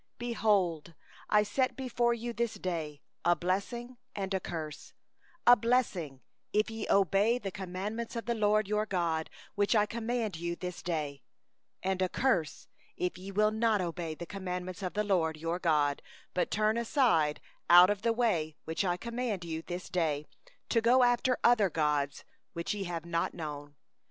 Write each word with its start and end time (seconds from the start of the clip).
26Behold, 0.19 0.95
I 1.29 1.43
set 1.43 1.77
before 1.77 2.11
you 2.15 2.33
this 2.33 2.55
day 2.55 3.03
a 3.23 3.35
blessing 3.35 3.97
and 4.15 4.33
a 4.33 4.39
curse: 4.39 4.93
27the 5.45 5.61
blessing, 5.61 6.21
if 6.51 6.71
ye 6.71 6.87
shall 6.87 7.03
hearken 7.05 7.19
unto 7.29 7.39
the 7.41 7.51
commandments 7.51 8.15
of 8.15 8.25
the 8.25 8.33
LORD 8.33 8.67
your 8.67 8.87
God, 8.87 9.29
which 9.53 9.75
I 9.75 9.85
command 9.85 10.37
you 10.37 10.55
this 10.55 10.81
day; 10.81 11.21
28and 11.85 11.99
the 11.99 12.09
curse, 12.09 12.67
if 12.97 13.19
ye 13.19 13.31
shall 13.31 13.51
not 13.51 13.79
hearken 13.79 14.01
unto 14.05 14.15
the 14.15 14.25
commandments 14.25 14.81
of 14.81 14.95
the 14.95 15.03
LORD 15.03 15.37
your 15.37 15.59
God, 15.59 16.01
but 16.33 16.49
turn 16.49 16.77
aside 16.79 17.39
out 17.69 17.91
of 17.91 18.01
the 18.01 18.11
way 18.11 18.55
which 18.65 18.83
I 18.83 18.97
command 18.97 19.45
you 19.45 19.61
this 19.61 19.87
day, 19.87 20.25
to 20.69 20.81
go 20.81 21.03
after 21.03 21.37
other 21.43 21.69
gods, 21.69 22.23
which 22.53 22.73
ye 22.73 22.85
have 22.85 23.05
not 23.05 23.35
known. 23.35 23.75